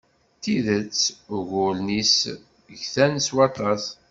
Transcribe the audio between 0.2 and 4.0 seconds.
D tidet, uguren-is ggten s waṭṭas.